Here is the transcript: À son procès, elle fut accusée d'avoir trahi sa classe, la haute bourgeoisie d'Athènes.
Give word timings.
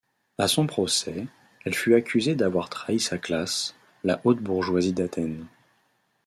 À 0.39 0.47
son 0.47 0.65
procès, 0.65 1.27
elle 1.63 1.75
fut 1.75 1.93
accusée 1.93 2.33
d'avoir 2.33 2.69
trahi 2.69 2.99
sa 2.99 3.19
classe, 3.19 3.75
la 4.03 4.19
haute 4.23 4.39
bourgeoisie 4.41 4.93
d'Athènes. 4.93 5.45